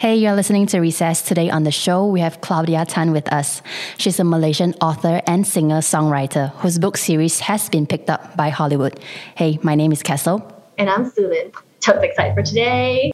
Hey, 0.00 0.16
you're 0.16 0.34
listening 0.34 0.64
to 0.68 0.80
Recess. 0.80 1.20
Today 1.20 1.50
on 1.50 1.64
the 1.64 1.70
show, 1.70 2.06
we 2.06 2.20
have 2.20 2.40
Claudia 2.40 2.86
Tan 2.86 3.12
with 3.12 3.30
us. 3.30 3.60
She's 3.98 4.18
a 4.18 4.24
Malaysian 4.24 4.72
author 4.80 5.20
and 5.26 5.46
singer 5.46 5.80
songwriter 5.80 6.52
whose 6.52 6.78
book 6.78 6.96
series 6.96 7.40
has 7.40 7.68
been 7.68 7.86
picked 7.86 8.08
up 8.08 8.34
by 8.34 8.48
Hollywood. 8.48 8.98
Hey, 9.34 9.58
my 9.62 9.74
name 9.74 9.92
is 9.92 10.02
Kessel. 10.02 10.40
And 10.78 10.88
I'm 10.88 11.10
Sulin. 11.10 11.52
Totally 11.80 12.08
excited 12.08 12.34
for 12.34 12.42
today. 12.42 13.12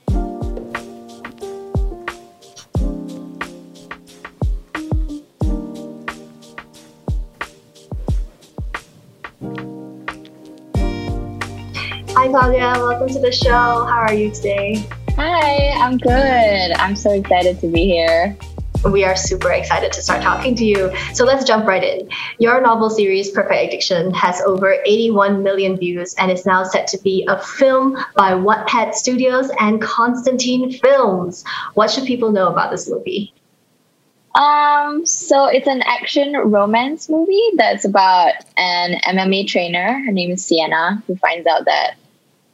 Hi, 12.15 12.29
Claudia. 12.29 12.75
Welcome 12.77 13.09
to 13.09 13.19
the 13.19 13.33
show. 13.33 13.51
How 13.51 14.07
are 14.07 14.15
you 14.15 14.31
today? 14.31 14.87
Hi, 15.17 15.71
I'm 15.71 15.97
good. 15.97 16.73
I'm 16.77 16.95
so 16.95 17.11
excited 17.11 17.59
to 17.61 17.69
be 17.69 17.87
here. 17.87 18.37
We 18.85 19.03
are 19.03 19.17
super 19.17 19.51
excited 19.51 19.91
to 19.95 20.03
start 20.03 20.23
talking 20.23 20.55
to 20.57 20.65
you. 20.67 20.95
So 21.15 21.25
let's 21.25 21.43
jump 21.43 21.67
right 21.67 21.83
in. 21.83 22.11
Your 22.39 22.61
novel 22.61 22.91
series, 22.91 23.31
Perfect 23.31 23.69
Addiction, 23.69 24.13
has 24.13 24.43
over 24.43 24.75
81 24.85 25.43
million 25.43 25.79
views 25.79 26.15
and 26.19 26.31
is 26.31 26.45
now 26.45 26.65
set 26.65 26.87
to 26.89 26.99
be 26.99 27.27
a 27.31 27.41
film 27.41 27.97
by 28.15 28.33
Wattpad 28.33 28.93
Studios 28.93 29.51
and 29.59 29.81
Constantin 29.81 30.71
Films. 30.71 31.47
What 31.73 31.91
should 31.91 32.05
people 32.05 32.31
know 32.31 32.49
about 32.49 32.71
this 32.71 32.87
movie? 32.87 33.33
Um, 34.35 35.07
so 35.07 35.47
it's 35.47 35.67
an 35.67 35.81
action 35.87 36.35
romance 36.37 37.09
movie 37.09 37.53
that's 37.57 37.87
about 37.87 38.35
an 38.59 39.01
MMA 39.01 39.49
trainer. 39.49 40.03
Her 40.05 40.13
name 40.13 40.33
is 40.33 40.45
Sienna, 40.45 41.03
who 41.07 41.17
finds 41.17 41.47
out 41.47 41.65
that 41.65 41.95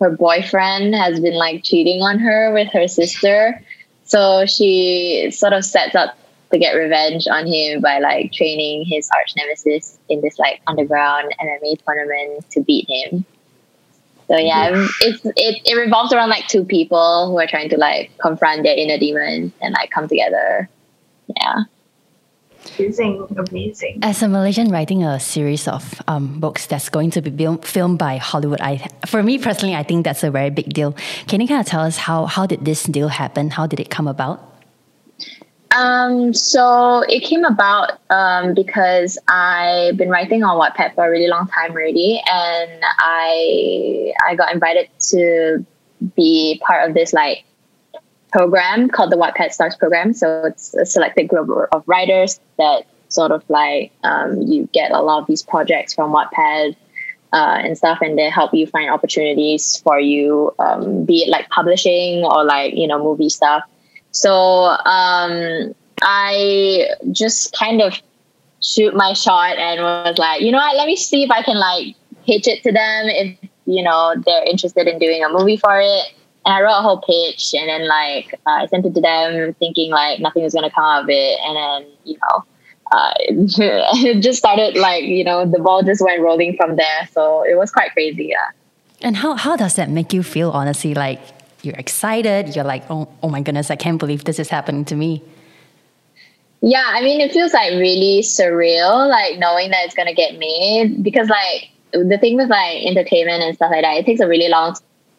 her 0.03 0.11
boyfriend 0.11 0.95
has 0.95 1.21
been 1.21 1.35
like 1.35 1.63
cheating 1.63 2.03
on 2.03 2.19
her 2.19 2.53
with 2.53 2.73
her 2.73 2.89
sister. 2.89 3.63
So 4.05 4.47
she 4.47 5.31
sort 5.31 5.53
of 5.53 5.65
sets 5.65 5.95
up 5.95 6.19
to 6.51 6.59
get 6.59 6.73
revenge 6.73 7.27
on 7.29 7.47
him 7.47 7.81
by 7.81 8.01
like 8.01 8.33
training 8.33 8.85
his 8.85 9.09
arch 9.17 9.33
nemesis 9.37 9.99
in 10.09 10.21
this 10.21 10.39
like 10.39 10.61
underground 10.67 11.33
MMA 11.41 11.83
tournament 11.85 12.51
to 12.51 12.61
beat 12.63 12.87
him. 12.89 13.25
So 14.29 14.37
yeah, 14.37 14.87
it's 15.01 15.25
it, 15.25 15.63
it 15.65 15.77
revolves 15.77 16.13
around 16.13 16.31
like 16.31 16.49
two 16.49 16.65
people 16.65 17.31
who 17.31 17.39
are 17.39 17.47
trying 17.47 17.69
to 17.71 17.79
like 17.79 18.11
confront 18.19 18.65
their 18.65 18.77
inner 18.77 18.99
demons 18.99 19.53
and 19.61 19.73
like 19.73 19.91
come 19.91 20.09
together. 20.09 20.69
Yeah. 21.37 21.63
Amazing, 22.79 23.27
amazing. 23.37 23.99
As 24.03 24.23
a 24.23 24.29
Malaysian 24.29 24.71
writing 24.71 25.03
a 25.05 25.19
series 25.21 25.69
of 25.69 26.01
um, 26.09 26.41
books 26.41 26.67
that's 26.67 26.89
going 26.89 27.11
to 27.13 27.21
be 27.21 27.57
filmed 27.63 27.99
by 27.99 28.17
Hollywood, 28.17 28.61
I, 28.61 28.89
for 29.07 29.23
me 29.23 29.39
personally, 29.39 29.75
I 29.75 29.83
think 29.83 30.05
that's 30.05 30.23
a 30.23 30.31
very 30.31 30.51
big 30.51 30.73
deal. 30.73 30.95
Can 31.27 31.41
you 31.41 31.49
kind 31.49 31.61
of 31.61 31.67
tell 31.67 31.81
us 31.81 31.97
how, 31.97 32.27
how 32.27 32.47
did 32.47 32.65
this 32.65 32.85
deal 32.85 33.09
happen? 33.09 33.51
How 33.51 33.67
did 33.67 33.81
it 33.81 33.91
come 33.91 34.07
about? 34.07 34.53
Um, 35.73 36.35
so 36.35 37.03
it 37.09 37.21
came 37.21 37.45
about 37.45 37.99
um, 38.11 38.53
because 38.53 39.19
I've 39.27 39.97
been 39.97 40.11
writing 40.11 40.45
on 40.45 40.59
Wattpad 40.59 40.95
for 40.95 41.07
a 41.07 41.11
really 41.11 41.29
long 41.29 41.49
time 41.49 41.71
already, 41.73 42.21
and 42.31 42.83
I 42.99 44.13
I 44.27 44.35
got 44.35 44.53
invited 44.53 44.91
to 45.13 45.65
be 46.15 46.61
part 46.67 46.87
of 46.87 46.95
this 46.95 47.15
like 47.15 47.45
program 48.33 48.89
called 48.89 49.13
the 49.13 49.17
Wattpad 49.17 49.53
Stars 49.53 49.77
program. 49.77 50.13
So 50.15 50.45
it's 50.47 50.75
a 50.75 50.87
selected 50.87 51.29
group 51.29 51.51
of 51.71 51.85
writers 51.87 52.41
that 52.59 52.87
sort 53.09 53.31
of 53.31 53.45
like 53.49 53.93
um, 54.03 54.41
you 54.43 54.69
get 54.73 54.91
a 54.91 55.03
lot 55.03 55.21
of 55.21 55.27
these 55.27 55.43
projects 55.43 55.95
from 55.95 56.13
Wattpad 56.13 56.75
uh, 57.33 57.61
and 57.63 57.77
stuff, 57.79 57.99
and 58.01 58.19
they 58.19 58.29
help 58.31 58.53
you 58.55 58.67
find 58.67 58.91
opportunities 58.91 59.79
for 59.79 60.01
you, 60.01 60.55
um, 60.59 61.05
be 61.05 61.23
it 61.23 61.29
like 61.29 61.49
publishing 61.51 62.25
or 62.25 62.45
like 62.45 62.75
you 62.75 62.87
know 62.87 63.03
movie 63.03 63.29
stuff. 63.29 63.63
So 64.11 64.33
um, 64.33 65.75
I 66.03 66.89
just 67.13 67.55
kind 67.57 67.81
of 67.81 67.95
shoot 68.63 68.95
my 68.95 69.13
shot 69.13 69.57
and 69.59 69.81
was 69.81 70.19
like, 70.19 70.43
you 70.43 70.53
know 70.53 70.59
what, 70.59 70.77
let 70.77 70.87
me 70.87 70.97
see 70.97 71.23
if 71.23 71.31
I 71.31 71.43
can 71.43 71.57
like 71.59 71.97
pitch 72.27 72.47
it 72.47 72.63
to 72.63 72.73
them 72.73 73.07
if 73.07 73.37
you 73.67 73.83
know 73.83 74.15
they're 74.25 74.45
interested 74.45 74.87
in 74.87 74.99
doing 74.99 75.25
a 75.25 75.29
movie 75.29 75.57
for 75.57 75.81
it 75.81 76.15
and 76.45 76.55
I 76.55 76.61
wrote 76.61 76.79
a 76.79 76.83
whole 76.83 77.01
pitch 77.01 77.55
and 77.55 77.69
then 77.69 77.87
like 77.87 78.35
uh, 78.47 78.63
I 78.63 78.67
sent 78.67 78.85
it 78.87 78.95
to 78.95 79.01
them 79.01 79.55
thinking 79.55 79.91
like 79.91 80.21
nothing 80.21 80.43
was 80.43 80.55
gonna 80.55 80.71
come 80.71 81.05
of 81.05 81.09
it. 81.09 81.39
And 81.41 81.57
then 81.57 81.93
you 82.05 82.19
know 82.19 82.45
uh, 82.91 83.15
it 83.19 84.21
just 84.21 84.39
started 84.39 84.77
like 84.77 85.05
you 85.05 85.25
know 85.25 85.47
the 85.47 85.61
ball 85.61 85.83
just 85.83 86.03
went 86.03 86.21
rolling 86.21 86.57
from 86.57 86.77
there. 86.77 87.09
So 87.13 87.45
it 87.45 87.57
was 87.57 87.71
quite 87.71 87.93
crazy 87.93 88.27
yeah. 88.31 88.51
And 89.01 89.17
how, 89.17 89.35
how 89.35 89.57
does 89.57 89.75
that 89.75 89.91
make 89.91 90.13
you 90.13 90.23
feel 90.23 90.51
honestly? 90.51 90.95
Like 90.95 91.21
you're 91.63 91.77
excited 91.77 92.57
you're 92.57 92.65
like 92.65 92.83
oh, 92.91 93.09
oh 93.23 93.29
my 93.29 93.41
goodness 93.41 93.71
I 93.71 93.77
can't 93.77 93.99
believe 93.99 94.25
this 94.25 94.41
is 94.41 94.49
happening 94.49 94.85
to 94.87 94.97
me. 94.97 95.23
Yeah 96.61 96.85
I 96.89 97.03
mean 97.03 97.21
it 97.21 97.33
feels 97.33 97.53
like 97.53 97.71
really 97.73 98.21
surreal 98.23 99.09
like 99.09 99.39
knowing 99.39 99.71
that 99.71 99.85
it's 99.85 99.95
gonna 99.95 100.15
get 100.15 100.39
made. 100.39 101.05
Because 101.05 101.29
like 101.29 101.71
the 101.93 102.19
thing 102.19 102.37
with 102.37 102.49
like 102.49 102.85
entertainment 102.85 103.45
and 103.45 103.55
stuff 103.55 103.71
like 103.71 103.83
that 103.83 103.97
it 103.99 104.07
takes 104.07 104.21
a 104.21 104.27
really 104.27 104.49
long 104.49 104.75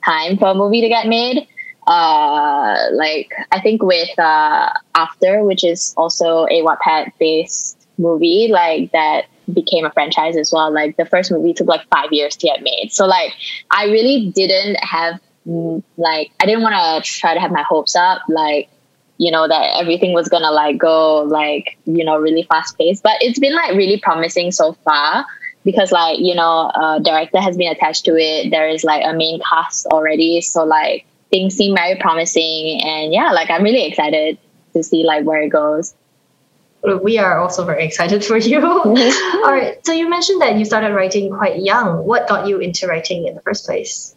time 0.06 0.38
for 0.38 0.50
a 0.50 0.56
movie 0.56 0.81
to 0.81 0.90
get 0.90 1.08
made. 1.08 1.47
Uh, 1.86 2.78
like 2.94 3.34
I 3.52 3.59
think 3.59 3.84
with 3.84 4.18
uh, 4.18 4.69
After, 4.96 5.44
which 5.44 5.64
is 5.64 5.94
also 5.97 6.46
a 6.46 6.62
Wattpad 6.62 7.12
based 7.19 7.88
movie, 7.97 8.47
like 8.52 8.91
that 8.94 9.25
became 9.53 9.86
a 9.86 9.91
franchise 9.91 10.38
as 10.38 10.52
well. 10.52 10.72
Like 10.74 10.96
the 10.97 11.06
first 11.06 11.31
movie 11.31 11.53
took 11.53 11.68
like 11.68 11.88
five 11.90 12.12
years 12.12 12.38
to 12.38 12.47
get 12.47 12.62
made. 12.62 12.90
So 12.91 13.06
like 13.06 13.34
I 13.69 13.86
really 13.86 14.31
didn't 14.34 14.75
have 14.75 15.19
mm, 15.46 15.84
like 15.97 16.31
I 16.40 16.46
didn't 16.46 16.62
want 16.64 17.03
to 17.03 17.12
try 17.12 17.34
to 17.34 17.40
have 17.40 17.52
my 17.52 17.64
hopes 17.64 17.96
up 17.96 18.22
like 18.30 18.70
you 19.18 19.31
know 19.31 19.47
that 19.47 19.80
everything 19.80 20.14
was 20.14 20.28
gonna 20.28 20.52
like 20.52 20.78
go 20.78 21.22
like 21.22 21.78
you 21.85 22.03
know 22.03 22.18
really 22.18 22.44
fast 22.44 22.78
paced 22.78 23.03
but 23.03 23.14
it's 23.22 23.40
been 23.40 23.53
like 23.53 23.75
really 23.75 24.00
promising 24.00 24.52
so 24.52 24.74
far 24.84 25.25
because 25.63 25.91
like 25.91 26.19
you 26.19 26.35
know 26.35 26.69
a 26.74 27.00
director 27.01 27.40
has 27.40 27.57
been 27.57 27.72
attached 27.72 28.06
to 28.06 28.16
it. 28.18 28.51
There 28.51 28.68
is 28.68 28.84
like 28.84 29.03
a 29.06 29.13
main 29.13 29.41
cast 29.41 29.88
already. 29.88 30.41
So 30.41 30.63
like 30.63 31.06
things 31.29 31.56
seem 31.56 31.75
very 31.75 32.00
promising. 32.00 32.81
And 32.84 33.13
yeah 33.13 33.31
like 33.31 33.50
i'm 33.50 33.63
really 33.63 33.85
excited 33.85 34.38
to 34.73 34.84
see 34.84 35.03
like 35.03 35.25
where 35.25 35.41
it 35.41 35.50
goes. 35.50 35.94
We 37.02 37.18
are 37.18 37.40
also 37.40 37.63
very 37.63 37.85
excited 37.85 38.25
for 38.25 38.35
you. 38.35 38.59
All 38.68 39.52
right. 39.52 39.79
So 39.85 39.94
you 39.94 40.09
mentioned 40.09 40.41
that 40.41 40.57
you 40.57 40.66
started 40.66 40.94
writing 40.94 41.31
quite 41.31 41.62
young. 41.62 42.06
What 42.06 42.28
got 42.28 42.47
you 42.47 42.59
into 42.59 42.88
writing 42.88 43.25
in 43.25 43.35
the 43.35 43.41
first 43.41 43.66
place? 43.66 44.13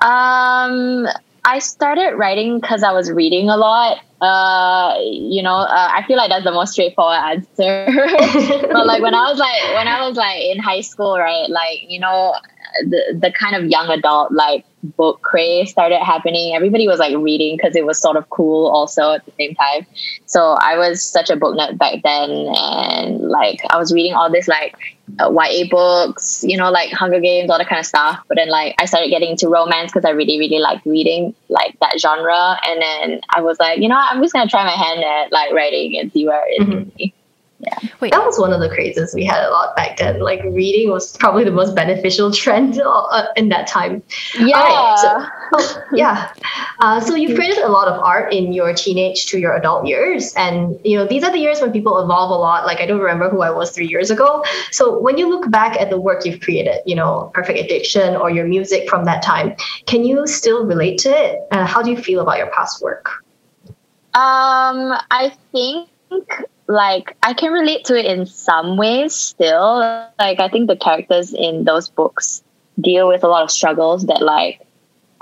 Um 0.00 1.06
I 1.46 1.60
started 1.60 2.16
writing 2.16 2.60
because 2.60 2.82
I 2.82 2.90
was 2.92 3.10
reading 3.10 3.48
a 3.48 3.56
lot. 3.56 3.98
Uh, 4.20 4.98
you 5.00 5.42
know, 5.44 5.54
uh, 5.54 5.90
I 5.94 6.04
feel 6.08 6.16
like 6.16 6.28
that's 6.28 6.44
the 6.44 6.50
most 6.50 6.72
straightforward 6.72 7.18
answer. 7.18 7.86
but 8.72 8.86
like 8.86 9.00
when 9.00 9.14
I 9.14 9.30
was 9.30 9.38
like 9.38 9.62
when 9.74 9.86
I 9.86 10.08
was 10.08 10.16
like 10.16 10.40
in 10.42 10.58
high 10.58 10.80
school, 10.80 11.16
right? 11.16 11.48
Like 11.48 11.80
you 11.86 12.00
know, 12.00 12.34
the 12.82 13.16
the 13.20 13.30
kind 13.30 13.54
of 13.54 13.70
young 13.70 13.88
adult 13.90 14.32
like 14.32 14.64
book 14.82 15.22
craze 15.22 15.70
started 15.70 16.00
happening. 16.00 16.56
Everybody 16.56 16.88
was 16.88 16.98
like 16.98 17.16
reading 17.16 17.56
because 17.56 17.76
it 17.76 17.86
was 17.86 18.00
sort 18.00 18.16
of 18.16 18.28
cool 18.28 18.68
also 18.68 19.12
at 19.12 19.24
the 19.24 19.32
same 19.38 19.54
time. 19.54 19.86
So 20.26 20.56
I 20.60 20.76
was 20.76 21.00
such 21.00 21.30
a 21.30 21.36
book 21.36 21.56
nerd 21.56 21.78
back 21.78 22.02
then, 22.02 22.30
and 22.30 23.20
like 23.20 23.60
I 23.70 23.78
was 23.78 23.92
reading 23.92 24.14
all 24.14 24.32
this 24.32 24.48
like 24.48 24.74
uh, 25.20 25.30
YA 25.32 25.66
books, 25.70 26.44
you 26.46 26.56
know, 26.56 26.70
like 26.70 26.90
Hunger 26.92 27.20
Games, 27.20 27.50
all 27.50 27.58
that 27.58 27.68
kind 27.68 27.80
of 27.80 27.86
stuff. 27.86 28.20
But 28.28 28.36
then 28.36 28.48
like 28.48 28.74
I 28.78 28.84
started 28.86 29.08
getting 29.08 29.30
into 29.30 29.48
romance 29.48 29.92
because 29.92 30.04
I 30.04 30.10
really 30.10 30.38
really 30.38 30.58
liked 30.58 30.86
reading 30.86 31.34
like 31.48 31.78
that 31.80 32.00
genre, 32.00 32.56
and 32.66 32.82
then 32.82 33.20
I 33.34 33.40
was 33.40 33.58
like, 33.58 33.80
you 33.80 33.88
know, 33.88 33.98
I'm 33.98 34.22
just 34.22 34.32
gonna 34.32 34.50
try 34.50 34.64
my 34.64 34.70
hand 34.70 35.04
at 35.04 35.32
like 35.32 35.52
writing 35.52 35.98
and 35.98 36.12
see 36.12 36.26
where 36.26 36.44
it 36.46 36.60
mm-hmm. 36.60 36.88
me. 36.98 37.14
Yeah. 37.58 37.78
Wait, 38.00 38.12
that 38.12 38.24
was 38.24 38.38
one 38.38 38.52
of 38.52 38.60
the 38.60 38.68
crazes 38.68 39.14
we 39.14 39.24
had 39.24 39.42
a 39.42 39.50
lot 39.50 39.74
back 39.76 39.96
then. 39.96 40.20
Like 40.20 40.42
reading 40.44 40.90
was 40.90 41.16
probably 41.16 41.44
the 41.44 41.50
most 41.50 41.74
beneficial 41.74 42.30
trend 42.32 42.80
uh, 42.80 43.26
in 43.36 43.48
that 43.48 43.66
time. 43.66 44.02
Yeah. 44.38 44.60
Right, 44.60 44.98
so, 44.98 45.26
oh, 45.54 45.82
yeah. 45.92 46.32
Uh, 46.80 47.00
so 47.00 47.14
you've 47.14 47.36
created 47.36 47.58
a 47.58 47.68
lot 47.68 47.88
of 47.88 47.98
art 48.02 48.32
in 48.32 48.52
your 48.52 48.72
teenage 48.74 49.26
to 49.26 49.38
your 49.38 49.54
adult 49.54 49.86
years, 49.86 50.34
and 50.34 50.78
you 50.84 50.96
know 50.96 51.06
these 51.06 51.24
are 51.24 51.32
the 51.32 51.38
years 51.38 51.60
when 51.60 51.72
people 51.72 51.98
evolve 51.98 52.30
a 52.30 52.34
lot. 52.34 52.66
Like 52.66 52.80
I 52.80 52.86
don't 52.86 53.00
remember 53.00 53.28
who 53.30 53.42
I 53.42 53.50
was 53.50 53.70
three 53.70 53.86
years 53.86 54.10
ago. 54.10 54.44
So 54.70 54.98
when 54.98 55.18
you 55.18 55.28
look 55.28 55.50
back 55.50 55.80
at 55.80 55.90
the 55.90 56.00
work 56.00 56.24
you've 56.24 56.40
created, 56.40 56.80
you 56.86 56.94
know, 56.94 57.30
Perfect 57.34 57.58
Addiction 57.58 58.16
or 58.16 58.30
your 58.30 58.46
music 58.46 58.88
from 58.88 59.04
that 59.04 59.22
time, 59.22 59.54
can 59.86 60.04
you 60.04 60.26
still 60.26 60.64
relate 60.64 60.98
to 60.98 61.10
it? 61.10 61.40
Uh, 61.50 61.64
how 61.64 61.82
do 61.82 61.90
you 61.90 61.96
feel 61.96 62.20
about 62.20 62.38
your 62.38 62.50
past 62.50 62.82
work? 62.82 63.22
Um, 64.14 64.96
I 65.10 65.32
think 65.52 65.88
like 66.68 67.16
I 67.22 67.34
can 67.34 67.52
relate 67.52 67.84
to 67.86 67.98
it 67.98 68.06
in 68.06 68.26
some 68.26 68.76
ways 68.76 69.14
still. 69.14 69.78
Like 70.18 70.40
I 70.40 70.48
think 70.48 70.68
the 70.68 70.76
characters 70.76 71.34
in 71.34 71.64
those 71.64 71.88
books 71.88 72.42
deal 72.80 73.08
with 73.08 73.24
a 73.24 73.28
lot 73.28 73.42
of 73.42 73.50
struggles 73.50 74.06
that 74.06 74.22
like 74.22 74.66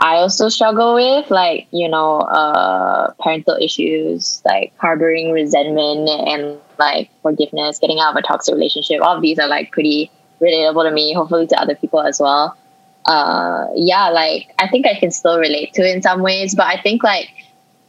I 0.00 0.16
also 0.16 0.48
struggle 0.48 0.94
with, 0.94 1.30
like, 1.30 1.66
you 1.70 1.88
know, 1.88 2.18
uh 2.18 3.12
parental 3.22 3.56
issues, 3.60 4.42
like 4.44 4.72
harboring 4.78 5.32
resentment 5.32 6.08
and 6.08 6.58
like 6.78 7.10
forgiveness, 7.22 7.78
getting 7.78 8.00
out 8.00 8.10
of 8.10 8.16
a 8.16 8.22
toxic 8.22 8.54
relationship. 8.54 9.00
All 9.02 9.20
these 9.20 9.38
are 9.38 9.48
like 9.48 9.70
pretty 9.72 10.10
relatable 10.40 10.84
to 10.84 10.90
me, 10.90 11.14
hopefully 11.14 11.46
to 11.46 11.60
other 11.60 11.74
people 11.74 12.00
as 12.00 12.20
well. 12.20 12.56
Uh 13.06 13.66
yeah, 13.76 14.08
like 14.10 14.52
I 14.58 14.68
think 14.68 14.86
I 14.86 14.98
can 14.98 15.10
still 15.10 15.38
relate 15.38 15.72
to 15.74 15.82
it 15.82 15.94
in 15.94 16.02
some 16.02 16.22
ways, 16.22 16.54
but 16.54 16.66
I 16.66 16.80
think 16.80 17.02
like 17.02 17.28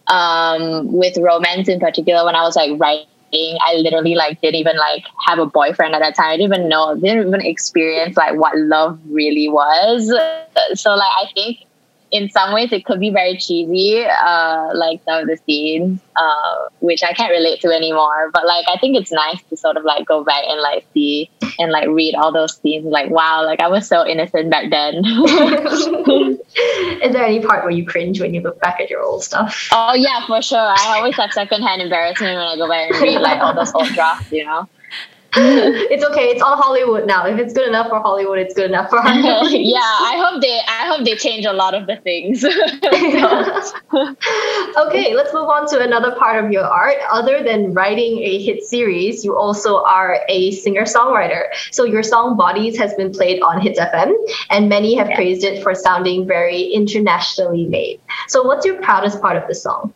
um, 0.08 0.92
with 0.92 1.18
romance 1.18 1.68
in 1.68 1.80
particular, 1.80 2.26
when 2.26 2.36
I 2.36 2.44
was 2.44 2.56
like 2.56 2.72
writing, 2.80 3.58
I 3.66 3.76
literally 3.78 4.16
like 4.16 4.40
didn't 4.42 4.56
even 4.56 4.78
like 4.78 5.06
have 5.26 5.40
a 5.40 5.46
boyfriend 5.46 5.96
at 5.96 6.00
that 6.00 6.16
time. 6.16 6.28
I 6.28 6.38
didn't 6.38 6.54
even 6.54 6.70
know, 6.70 6.96
didn't 6.96 7.28
even 7.28 7.42
experience 7.42 8.16
like 8.16 8.36
what 8.36 8.58
love 8.58 9.00
really 9.08 9.50
was. 9.50 10.08
So 10.76 10.96
like 10.96 11.12
I 11.12 11.26
think 11.34 11.66
in 12.16 12.30
some 12.30 12.54
ways 12.54 12.72
it 12.72 12.86
could 12.86 13.02
be 13.02 13.10
very 13.10 13.36
cheesy, 13.38 14.06
uh, 14.06 14.70
like 14.74 15.04
some 15.04 15.20
of 15.22 15.28
the 15.28 15.38
scenes, 15.46 16.00
uh, 16.16 16.70
which 16.80 17.04
I 17.04 17.12
can't 17.12 17.32
relate 17.32 17.60
to 17.62 17.68
anymore. 17.76 18.30
But 18.32 18.46
like 18.46 18.66
I 18.74 18.78
think 18.80 18.96
it's 18.96 19.12
nice 19.12 19.44
to 19.50 19.58
sort 19.58 19.76
of 19.76 19.84
like 19.84 20.06
go 20.06 20.24
back 20.24 20.46
and 20.48 20.62
like 20.62 20.86
see 20.94 21.30
and 21.60 21.74
like 21.74 21.90
read 21.90 22.16
all 22.16 22.32
those 22.32 22.56
scenes. 22.58 22.86
Like 22.86 23.10
wow, 23.10 23.44
like 23.46 23.60
I 23.60 23.68
was 23.68 23.86
so 23.86 24.08
innocent 24.08 24.50
back 24.50 24.70
then. 24.70 25.04
Is 27.04 27.12
there 27.12 27.26
any 27.26 27.42
part 27.42 27.64
where 27.64 27.72
you 27.72 27.86
cringe 27.86 28.22
when 28.22 28.34
you 28.34 28.40
look 28.42 28.62
back 28.62 28.80
at 28.80 28.90
your 28.90 29.04
old 29.04 29.24
stuff? 29.24 29.68
Oh 29.74 29.94
yeah, 29.94 30.26
for 30.26 30.42
sure. 30.42 30.58
I 30.58 30.98
always 30.98 31.16
have 31.18 31.34
secondhand 31.34 31.82
embarrassment 31.82 32.38
when 32.38 32.48
I 32.48 32.56
go 32.56 32.70
back 32.70 32.92
and 32.92 33.02
read 33.02 33.20
like 33.20 33.42
all 33.42 33.54
those 33.54 33.74
old 33.74 33.90
drafts. 33.90 34.32
You 34.32 34.46
know. 34.46 34.70
it's 35.92 36.04
okay. 36.06 36.28
It's 36.28 36.42
on 36.42 36.58
Hollywood 36.58 37.06
now. 37.06 37.26
If 37.26 37.38
it's 37.40 37.54
good 37.54 37.68
enough 37.68 37.90
for 37.90 38.00
Hollywood, 38.00 38.40
it's 38.40 38.54
good 38.54 38.70
enough 38.70 38.90
for 38.90 39.02
Hollywood. 39.02 39.52
yeah, 39.60 39.80
I 39.82 40.16
hope 40.18 40.42
they. 40.42 40.62
I 40.66 40.88
hope 40.88 41.04
they 41.04 41.18
change 41.18 41.46
a 41.46 41.52
lot 41.52 41.74
of 41.74 41.88
the 41.88 41.98
things. 41.98 42.42
okay, 44.78 45.14
let's 45.14 45.34
move 45.34 45.50
on 45.50 45.68
to 45.72 45.82
another 45.82 46.16
part 46.16 46.42
of 46.42 46.52
your 46.52 46.64
art. 46.64 46.96
Other 47.12 47.44
than 47.44 47.74
writing 47.74 48.20
a 48.20 48.42
hit 48.42 48.64
series, 48.64 49.26
you 49.26 49.36
also 49.36 49.84
are 49.84 50.22
a 50.30 50.52
singer-songwriter. 50.52 51.48
So 51.72 51.84
your 51.84 52.04
song 52.04 52.38
"Bodies" 52.38 52.78
has 52.78 52.94
been 52.94 53.12
played 53.12 53.42
on 53.42 53.60
Hitz 53.60 53.78
FM, 53.78 54.14
and 54.52 54.70
many 54.70 54.96
have 54.96 55.10
yeah. 55.10 55.16
praised 55.18 55.44
it 55.44 55.62
for 55.62 55.76
sounding 55.76 56.26
very 56.26 56.62
internationally 56.64 57.66
made. 57.66 58.00
So, 58.30 58.44
what's 58.44 58.66
your 58.66 58.82
proudest 58.82 59.22
part 59.22 59.36
of 59.36 59.50
the 59.50 59.56
song? 59.56 59.94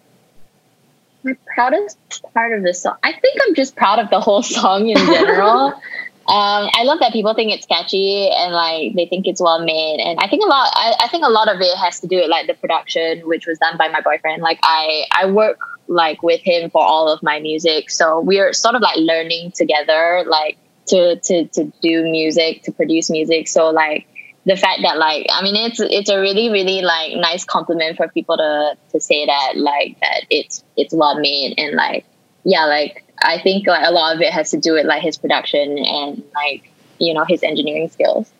My 1.23 1.35
proudest 1.53 1.97
part 2.33 2.53
of 2.53 2.63
this 2.63 2.81
song 2.81 2.95
i 3.03 3.11
think 3.11 3.39
i'm 3.47 3.55
just 3.55 3.75
proud 3.75 3.99
of 3.99 4.09
the 4.09 4.19
whole 4.19 4.41
song 4.41 4.87
in 4.87 4.97
general 4.97 5.73
um, 6.29 6.69
I 6.75 6.83
love 6.83 6.99
that 6.99 7.11
people 7.11 7.33
think 7.33 7.51
it's 7.51 7.65
catchy 7.65 8.29
and 8.29 8.53
like 8.53 8.93
they 8.93 9.07
think 9.07 9.25
it's 9.25 9.41
well 9.41 9.65
made, 9.65 9.99
and 9.99 10.19
I 10.19 10.27
think 10.27 10.43
a 10.43 10.47
lot. 10.47 10.69
I, 10.75 10.93
I 11.05 11.07
think 11.07 11.25
a 11.25 11.29
lot 11.29 11.47
of 11.51 11.59
it 11.59 11.75
has 11.75 12.01
to 12.01 12.07
do 12.07 12.17
with 12.17 12.29
like 12.29 12.45
the 12.45 12.53
production, 12.53 13.21
which 13.21 13.47
was 13.47 13.57
done 13.57 13.77
by 13.77 13.87
my 13.87 14.01
boyfriend. 14.01 14.43
Like 14.43 14.59
I, 14.61 15.05
I 15.11 15.25
work 15.25 15.57
like 15.87 16.21
with 16.21 16.41
him 16.41 16.69
for 16.69 16.83
all 16.83 17.11
of 17.11 17.23
my 17.23 17.39
music, 17.39 17.89
so 17.89 18.19
we're 18.19 18.53
sort 18.53 18.75
of 18.75 18.81
like 18.81 18.97
learning 18.97 19.53
together, 19.53 20.23
like 20.27 20.59
to 20.89 21.19
to 21.19 21.47
to 21.47 21.73
do 21.81 22.03
music, 22.03 22.61
to 22.63 22.71
produce 22.71 23.09
music. 23.09 23.47
So 23.47 23.71
like 23.71 24.05
the 24.45 24.55
fact 24.55 24.81
that 24.83 24.97
like 24.97 25.27
I 25.31 25.43
mean 25.43 25.55
it's 25.55 25.79
it's 25.79 26.09
a 26.09 26.19
really 26.19 26.49
really 26.49 26.81
like 26.81 27.15
nice 27.15 27.45
compliment 27.45 27.97
for 27.97 28.07
people 28.07 28.37
to 28.37 28.77
to 28.91 28.99
say 28.99 29.25
that 29.25 29.53
like 29.55 29.99
that 29.99 30.25
it's 30.29 30.63
it's 30.77 30.93
well 30.93 31.19
made 31.19 31.55
and 31.57 31.75
like 31.75 32.05
yeah 32.43 32.65
like 32.65 33.03
I 33.21 33.39
think 33.41 33.67
like 33.67 33.85
a 33.85 33.91
lot 33.91 34.15
of 34.15 34.21
it 34.21 34.31
has 34.31 34.51
to 34.51 34.57
do 34.57 34.73
with 34.73 34.85
like 34.85 35.01
his 35.01 35.17
production 35.17 35.77
and 35.77 36.23
like 36.33 36.71
you 36.99 37.13
know 37.13 37.25
his 37.27 37.43
engineering 37.43 37.89
skills. 37.89 38.31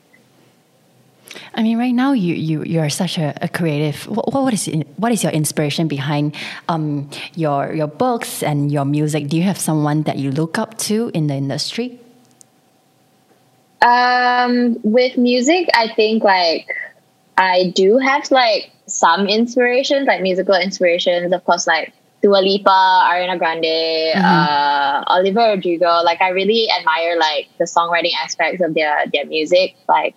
I 1.53 1.61
mean, 1.61 1.77
right 1.77 1.93
now 1.93 2.13
you 2.13 2.33
you 2.33 2.63
you 2.63 2.79
are 2.79 2.89
such 2.89 3.17
a, 3.17 3.37
a 3.41 3.47
creative. 3.49 4.07
What, 4.07 4.33
what 4.33 4.53
is 4.53 4.67
what 4.97 5.11
is 5.11 5.23
your 5.23 5.31
inspiration 5.31 5.87
behind 5.87 6.35
um, 6.67 7.09
your 7.35 7.73
your 7.73 7.87
books 7.87 8.41
and 8.41 8.71
your 8.71 8.85
music? 8.85 9.27
Do 9.27 9.37
you 9.37 9.43
have 9.43 9.59
someone 9.59 10.03
that 10.03 10.17
you 10.17 10.31
look 10.31 10.57
up 10.57 10.77
to 10.89 11.11
in 11.13 11.27
the 11.27 11.35
industry? 11.35 11.99
Um, 13.81 14.77
with 14.83 15.17
music, 15.17 15.69
I 15.73 15.93
think 15.95 16.23
like 16.23 16.67
I 17.37 17.71
do 17.75 17.97
have 17.97 18.29
like 18.31 18.71
some 18.87 19.27
inspirations, 19.27 20.07
like 20.07 20.21
musical 20.21 20.55
inspirations. 20.55 21.31
Of 21.31 21.43
course, 21.45 21.65
like 21.65 21.93
Dua 22.21 22.39
Lipa, 22.39 22.69
Ariana 22.69 23.37
Grande, 23.37 23.63
mm-hmm. 23.63 24.25
uh, 24.25 25.17
Olivia 25.17 25.55
Rodrigo. 25.55 26.01
Like 26.03 26.21
I 26.21 26.29
really 26.29 26.69
admire 26.69 27.17
like 27.17 27.47
the 27.57 27.65
songwriting 27.65 28.11
aspects 28.21 28.61
of 28.61 28.73
their 28.73 29.05
their 29.13 29.25
music. 29.25 29.75
Like 29.87 30.15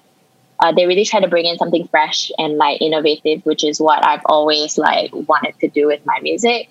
uh, 0.59 0.73
they 0.73 0.87
really 0.87 1.05
try 1.05 1.21
to 1.21 1.29
bring 1.29 1.47
in 1.47 1.57
something 1.59 1.87
fresh 1.89 2.33
and 2.39 2.57
like 2.57 2.81
innovative, 2.81 3.45
which 3.45 3.63
is 3.63 3.81
what 3.81 4.05
I've 4.05 4.23
always 4.27 4.79
like 4.79 5.11
wanted 5.13 5.59
to 5.61 5.69
do 5.69 5.87
with 5.87 6.05
my 6.05 6.19
music. 6.21 6.69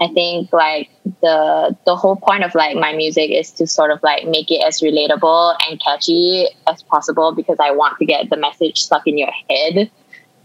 I 0.00 0.08
think 0.08 0.52
like 0.52 0.88
the 1.20 1.76
the 1.84 1.94
whole 1.94 2.16
point 2.16 2.42
of 2.42 2.54
like 2.54 2.76
my 2.76 2.94
music 2.94 3.30
is 3.30 3.50
to 3.52 3.66
sort 3.66 3.90
of 3.90 4.02
like 4.02 4.26
make 4.26 4.50
it 4.50 4.64
as 4.66 4.80
relatable 4.80 5.56
and 5.68 5.78
catchy 5.80 6.48
as 6.66 6.82
possible 6.82 7.32
because 7.32 7.58
I 7.60 7.72
want 7.72 7.98
to 7.98 8.06
get 8.06 8.30
the 8.30 8.38
message 8.38 8.80
stuck 8.80 9.06
in 9.06 9.18
your 9.18 9.32
head. 9.48 9.90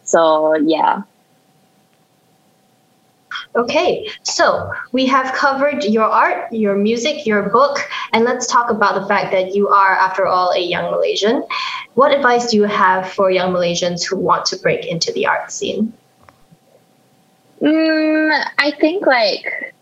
So 0.04 0.56
yeah. 0.56 1.04
Okay, 3.56 4.10
so 4.24 4.69
we 4.92 5.06
have 5.06 5.34
covered 5.34 5.86
your 5.86 6.04
art, 6.04 6.51
your 6.51 6.75
music, 6.75 7.25
your 7.25 7.50
book, 7.50 7.80
and 8.12 8.25
let's 8.25 8.48
talk 8.48 8.69
about 8.69 9.00
the 9.00 9.08
fact 9.08 9.31
that 9.31 9.56
you 9.56 9.69
are, 9.69 9.94
after 9.94 10.25
all, 10.25 10.51
a 10.51 10.60
young 10.60 10.92
Malaysian. 10.92 11.42
What 11.94 12.13
advice 12.13 12.51
do 12.51 12.58
you 12.58 12.63
have 12.63 13.10
for 13.12 13.31
young 13.31 13.54
Malaysians 13.54 14.06
who 14.06 14.18
want 14.18 14.46
to 14.48 14.58
break 14.58 14.86
into 14.86 15.13
the 15.13 15.28
art 15.28 15.51
scene? 15.54 15.94
Mm, 17.62 18.46
I 18.57 18.72
think 18.72 19.06
like 19.06 19.74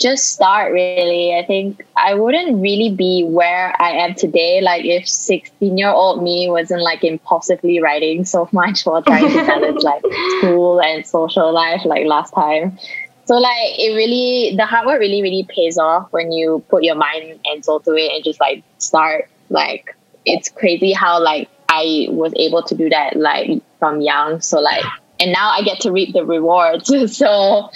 just 0.00 0.32
start 0.32 0.72
really. 0.72 1.36
I 1.36 1.44
think 1.44 1.86
I 1.94 2.14
wouldn't 2.14 2.60
really 2.60 2.90
be 2.90 3.22
where 3.22 3.74
I 3.80 3.90
am 3.90 4.14
today. 4.14 4.60
Like 4.62 4.84
if 4.84 5.06
16 5.06 5.76
year 5.76 5.90
old 5.90 6.22
me 6.22 6.48
wasn't 6.50 6.82
like 6.82 7.04
impulsively 7.04 7.80
writing 7.80 8.24
so 8.24 8.48
much 8.52 8.84
while 8.84 9.02
trying 9.02 9.28
to 9.28 9.46
balance 9.46 9.82
like 9.92 10.02
school 10.38 10.80
and 10.80 11.06
social 11.06 11.52
life 11.52 11.84
like 11.84 12.06
last 12.06 12.34
time. 12.34 12.78
So 13.26 13.36
like 13.36 13.78
it 13.78 13.94
really 13.94 14.56
the 14.56 14.66
hard 14.66 14.86
work 14.86 14.98
really 14.98 15.22
really 15.22 15.46
pays 15.48 15.78
off 15.78 16.08
when 16.10 16.32
you 16.32 16.64
put 16.68 16.82
your 16.82 16.96
mind 16.96 17.38
and 17.44 17.64
soul 17.64 17.78
to 17.80 17.94
it 17.94 18.10
and 18.12 18.24
just 18.24 18.40
like 18.40 18.64
start 18.78 19.30
like 19.50 19.94
it's 20.24 20.48
crazy 20.48 20.92
how 20.92 21.22
like 21.22 21.48
I 21.68 22.06
was 22.10 22.32
able 22.36 22.62
to 22.64 22.74
do 22.74 22.88
that 22.88 23.16
like 23.16 23.62
from 23.78 24.00
young. 24.00 24.40
So 24.40 24.60
like 24.60 24.84
and 25.20 25.32
now 25.32 25.50
I 25.50 25.62
get 25.62 25.80
to 25.80 25.92
reap 25.92 26.14
the 26.14 26.24
rewards. 26.24 26.86
so 27.16 27.26
uh, 27.26 27.70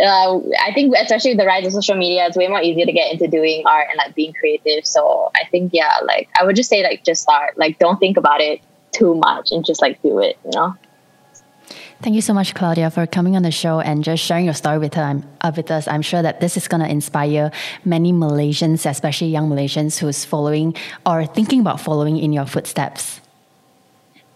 I 0.00 0.72
think 0.74 0.94
especially 0.96 1.32
with 1.32 1.38
the 1.38 1.46
rise 1.46 1.66
of 1.66 1.72
social 1.72 1.96
media, 1.96 2.26
it's 2.26 2.36
way 2.36 2.48
more 2.48 2.62
easier 2.62 2.86
to 2.86 2.92
get 2.92 3.12
into 3.12 3.28
doing 3.28 3.64
art 3.66 3.88
and 3.90 3.98
like 3.98 4.14
being 4.14 4.32
creative. 4.32 4.86
So 4.86 5.30
I 5.34 5.44
think 5.50 5.72
yeah, 5.72 5.98
like 6.04 6.28
I 6.40 6.44
would 6.44 6.56
just 6.56 6.70
say 6.70 6.82
like 6.82 7.04
just 7.04 7.22
start. 7.22 7.56
Like 7.58 7.78
don't 7.78 7.98
think 7.98 8.16
about 8.16 8.40
it 8.40 8.60
too 8.92 9.14
much 9.14 9.52
and 9.52 9.64
just 9.64 9.82
like 9.82 10.00
do 10.02 10.18
it. 10.18 10.38
You 10.44 10.50
know. 10.54 10.74
Thank 12.02 12.14
you 12.14 12.20
so 12.20 12.34
much, 12.34 12.54
Claudia, 12.54 12.90
for 12.90 13.06
coming 13.06 13.36
on 13.36 13.42
the 13.42 13.50
show 13.50 13.80
and 13.80 14.04
just 14.04 14.22
sharing 14.22 14.44
your 14.44 14.54
story 14.54 14.76
with, 14.76 14.92
her, 14.94 15.22
uh, 15.40 15.52
with 15.56 15.70
us. 15.70 15.88
I'm 15.88 16.02
sure 16.02 16.20
that 16.20 16.40
this 16.40 16.58
is 16.58 16.68
going 16.68 16.82
to 16.82 16.88
inspire 16.88 17.50
many 17.86 18.12
Malaysians, 18.12 18.88
especially 18.88 19.28
young 19.28 19.48
Malaysians 19.48 19.98
who's 19.98 20.22
following 20.22 20.74
or 21.06 21.24
thinking 21.24 21.60
about 21.60 21.80
following 21.80 22.18
in 22.18 22.34
your 22.34 22.44
footsteps. 22.44 23.22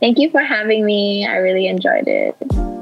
Thank 0.00 0.18
you 0.18 0.30
for 0.30 0.40
having 0.40 0.84
me. 0.84 1.26
I 1.26 1.36
really 1.36 1.66
enjoyed 1.66 2.08
it. 2.08 2.79